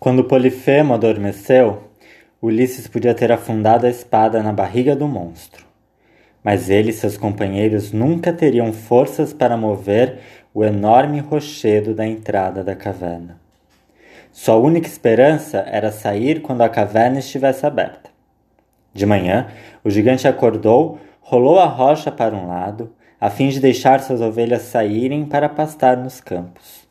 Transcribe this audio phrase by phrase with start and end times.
[0.00, 1.90] Quando Polifemo adormeceu,
[2.40, 5.66] Ulisses podia ter afundado a espada na barriga do monstro.
[6.40, 10.20] Mas ele e seus companheiros nunca teriam forças para mover
[10.54, 13.40] o enorme rochedo da entrada da caverna.
[14.30, 18.08] Sua única esperança era sair quando a caverna estivesse aberta.
[18.94, 19.48] De manhã,
[19.82, 24.62] o gigante acordou, rolou a rocha para um lado, a fim de deixar suas ovelhas
[24.62, 26.86] saírem para pastar nos campos.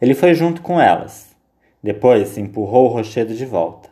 [0.00, 1.31] Ele foi junto com elas.
[1.82, 3.88] Depois empurrou o rochedo de volta,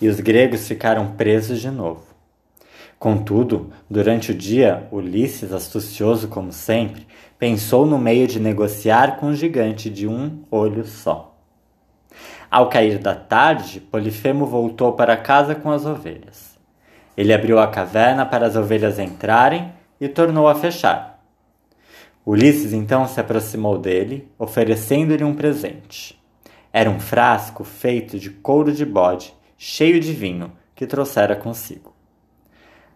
[0.00, 2.02] e os gregos ficaram presos de novo.
[2.98, 7.06] Contudo, durante o dia, Ulisses, astucioso como sempre,
[7.38, 11.34] pensou no meio de negociar com o gigante de um olho só.
[12.50, 16.58] Ao cair da tarde, Polifemo voltou para casa com as ovelhas.
[17.16, 21.24] Ele abriu a caverna para as ovelhas entrarem e tornou a fechar.
[22.26, 26.19] Ulisses então se aproximou dele, oferecendo-lhe um presente.
[26.72, 31.92] Era um frasco feito de couro de bode, cheio de vinho, que trouxera consigo.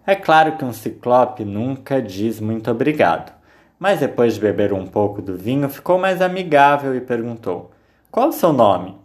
[0.07, 3.33] É claro que um ciclope nunca diz muito obrigado,
[3.79, 7.73] mas depois de beber um pouco do vinho ficou mais amigável e perguntou:
[8.11, 8.97] Qual o seu nome?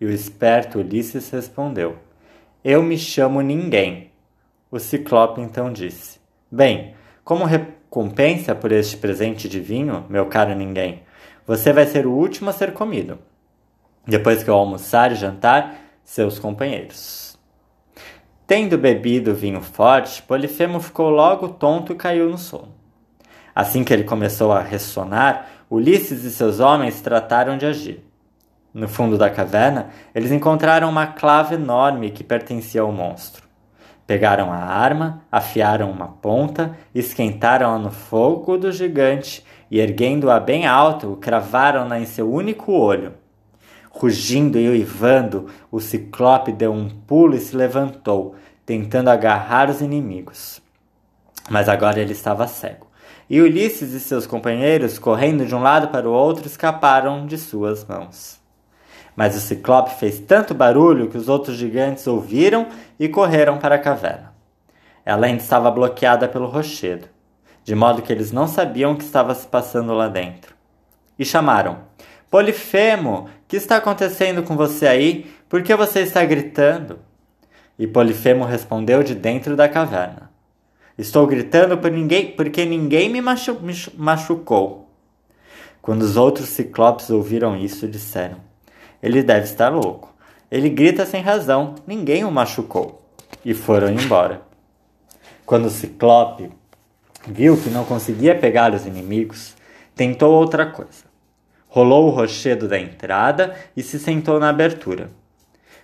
[0.00, 1.96] E o esperto Ulisses respondeu:
[2.62, 4.10] Eu me chamo Ninguém.
[4.70, 6.20] O Ciclope então disse:
[6.50, 11.02] Bem, como recompensa por este presente de vinho, meu caro Ninguém,
[11.46, 13.18] você vai ser o último a ser comido.
[14.06, 17.38] Depois que eu almoçar e jantar, seus companheiros.
[18.46, 22.74] Tendo bebido vinho forte, Polifemo ficou logo tonto e caiu no sono.
[23.54, 28.04] Assim que ele começou a ressonar, Ulisses e seus homens trataram de agir.
[28.74, 33.46] No fundo da caverna, eles encontraram uma clava enorme que pertencia ao monstro.
[34.06, 41.16] Pegaram a arma, afiaram uma ponta, esquentaram-a no fogo do gigante e, erguendo-a bem alto,
[41.20, 43.14] cravaram-na em seu único olho.
[43.94, 50.62] Rugindo e uivando, o ciclope deu um pulo e se levantou, tentando agarrar os inimigos.
[51.50, 52.86] Mas agora ele estava cego.
[53.28, 57.84] E Ulisses e seus companheiros, correndo de um lado para o outro, escaparam de suas
[57.84, 58.40] mãos.
[59.14, 62.66] Mas o ciclope fez tanto barulho que os outros gigantes ouviram
[62.98, 64.32] e correram para a caverna.
[65.04, 67.08] Ela ainda estava bloqueada pelo rochedo,
[67.62, 70.54] de modo que eles não sabiam o que estava se passando lá dentro.
[71.18, 71.80] E chamaram:
[72.32, 75.30] Polifemo, que está acontecendo com você aí?
[75.50, 76.98] Por que você está gritando?
[77.78, 80.30] E Polifemo respondeu de dentro da caverna:
[80.96, 84.88] Estou gritando por ninguém, porque ninguém me, machu me machucou.
[85.82, 88.38] Quando os outros ciclopes ouviram isso, disseram:
[89.02, 90.14] ele deve estar louco.
[90.50, 93.02] Ele grita sem razão, ninguém o machucou.
[93.44, 94.40] E foram embora.
[95.44, 96.50] Quando o Ciclope
[97.28, 99.54] viu que não conseguia pegar os inimigos,
[99.94, 101.11] tentou outra coisa.
[101.72, 105.10] Rolou o rochedo da entrada e se sentou na abertura,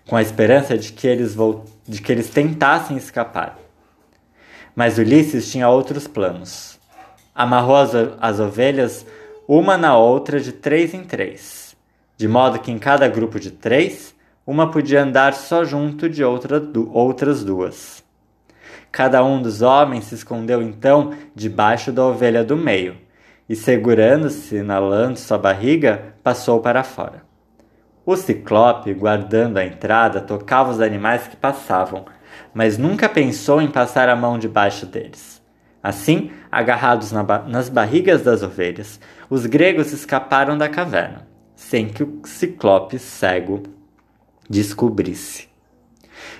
[0.06, 1.34] com a esperança de que eles,
[1.86, 3.58] de que eles tentassem escapar.
[4.76, 6.78] Mas Ulisses tinha outros planos.
[7.34, 9.06] Amarrou as, as ovelhas
[9.46, 11.68] uma na outra de três em três
[12.18, 14.12] de modo que em cada grupo de três,
[14.44, 18.02] uma podia andar só junto de outra, du outras duas.
[18.90, 22.96] Cada um dos homens se escondeu então debaixo da ovelha do meio,
[23.48, 24.78] e segurando-se na
[25.12, 27.22] de sua barriga, passou para fora.
[28.04, 32.04] O ciclope, guardando a entrada, tocava os animais que passavam,
[32.52, 35.42] mas nunca pensou em passar a mão debaixo deles.
[35.82, 39.00] Assim, agarrados na ba nas barrigas das ovelhas,
[39.30, 43.64] os gregos escaparam da caverna sem que o ciclope cego
[44.48, 45.48] descobrisse.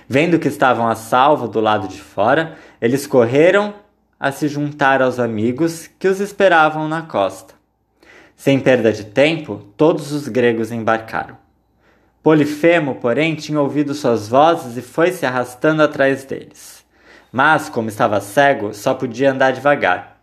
[0.07, 3.73] Vendo que estavam a salvo do lado de fora, eles correram
[4.19, 7.53] a se juntar aos amigos que os esperavam na costa.
[8.35, 11.37] Sem perda de tempo, todos os gregos embarcaram.
[12.21, 16.85] Polifemo, porém, tinha ouvido suas vozes e foi se arrastando atrás deles.
[17.31, 20.17] Mas, como estava cego, só podia andar devagar.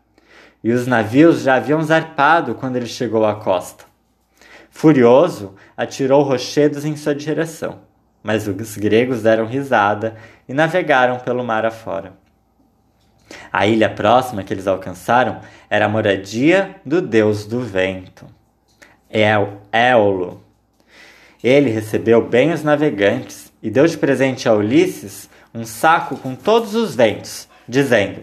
[0.62, 3.84] E os navios já haviam zarpado quando ele chegou à costa.
[4.70, 7.78] Furioso, atirou rochedos em sua direção,
[8.22, 10.16] mas os gregos deram risada
[10.46, 12.12] e navegaram pelo mar afora.
[13.52, 18.26] A ilha próxima que eles alcançaram era a moradia do deus do vento,
[19.10, 20.42] Éolo.
[21.42, 26.74] Ele recebeu bem os navegantes e deu de presente a Ulisses um saco com todos
[26.74, 28.22] os ventos, dizendo: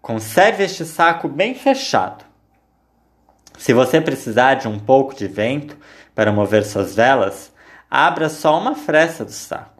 [0.00, 2.24] Conserve este saco bem fechado.
[3.58, 5.76] Se você precisar de um pouco de vento
[6.14, 7.52] para mover suas velas,
[7.90, 9.77] abra só uma fresta do saco.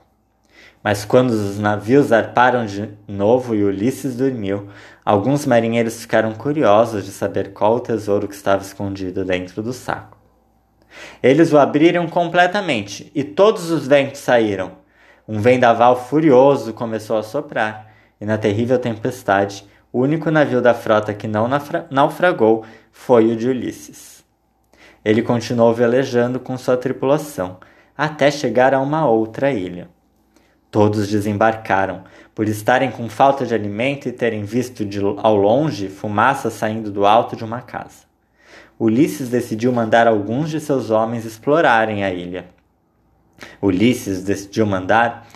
[0.88, 4.70] Mas quando os navios zarparam de novo e Ulisses dormiu,
[5.04, 10.16] alguns marinheiros ficaram curiosos de saber qual o tesouro que estava escondido dentro do saco.
[11.22, 14.78] Eles o abriram completamente e todos os ventos saíram.
[15.28, 21.12] Um vendaval furioso começou a soprar, e na terrível tempestade, o único navio da frota
[21.12, 21.46] que não
[21.90, 24.24] naufragou foi o de Ulisses.
[25.04, 27.58] Ele continuou velejando com sua tripulação,
[27.94, 29.97] até chegar a uma outra ilha.
[30.70, 32.04] Todos desembarcaram,
[32.34, 37.06] por estarem com falta de alimento e terem visto de, ao longe fumaça saindo do
[37.06, 38.06] alto de uma casa.
[38.78, 42.46] Ulisses decidiu mandar alguns de seus homens explorarem a ilha.
[43.62, 45.26] Ulisses decidiu mandar,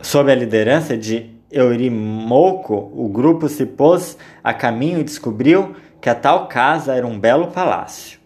[0.00, 6.14] sob a liderança de Eurimouco, o grupo se pôs a caminho e descobriu que a
[6.14, 8.17] tal casa era um belo palácio.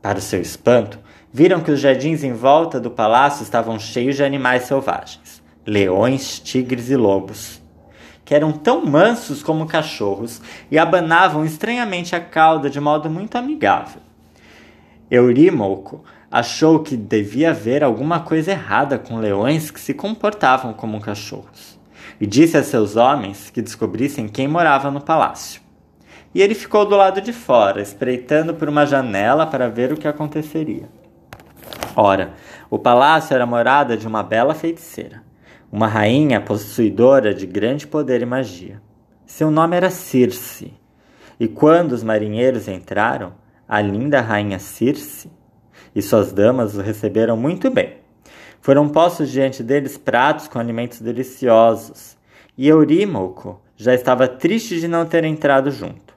[0.00, 0.98] Para seu espanto,
[1.32, 6.90] viram que os jardins em volta do palácio estavam cheios de animais selvagens, leões, tigres
[6.90, 7.60] e lobos
[8.28, 14.02] que eram tão mansos como cachorros e abanavam estranhamente a cauda de modo muito amigável.
[15.10, 21.80] Eurímoco achou que devia haver alguma coisa errada com leões que se comportavam como cachorros,
[22.20, 25.62] e disse a seus homens que descobrissem quem morava no palácio.
[26.34, 30.06] E ele ficou do lado de fora, espreitando por uma janela para ver o que
[30.06, 30.88] aconteceria.
[31.96, 32.34] Ora,
[32.70, 35.28] o palácio era morada de uma bela feiticeira
[35.70, 38.80] uma rainha possuidora de grande poder e magia.
[39.26, 40.72] Seu nome era Circe,
[41.38, 43.34] e quando os marinheiros entraram,
[43.68, 45.30] a linda rainha Circe
[45.94, 47.98] e suas damas o receberam muito bem.
[48.62, 52.16] Foram postos diante deles pratos com alimentos deliciosos,
[52.56, 56.07] e Eurímoco já estava triste de não ter entrado junto.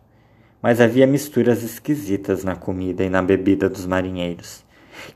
[0.62, 4.64] Mas havia misturas esquisitas na comida e na bebida dos marinheiros.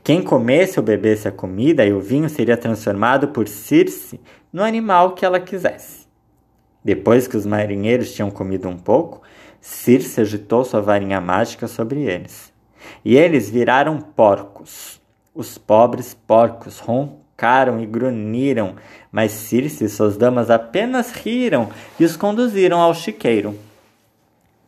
[0.02, 4.20] Quem comesse ou bebesse a comida e o vinho seria transformado por Circe
[4.52, 6.06] no animal que ela quisesse.
[6.84, 9.22] Depois que os marinheiros tinham comido um pouco,
[9.60, 12.52] Circe agitou sua varinha mágica sobre eles.
[13.04, 15.00] E eles viraram porcos.
[15.34, 18.76] Os pobres porcos roncaram e grunhiram,
[19.10, 23.58] mas Circe e suas damas apenas riram e os conduziram ao chiqueiro.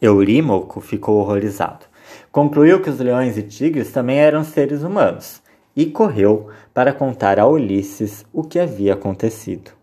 [0.01, 1.87] Eurímoco ficou horrorizado.
[2.31, 5.43] Concluiu que os leões e tigres também eram seres humanos
[5.75, 9.78] e correu para contar a Ulisses o que havia acontecido.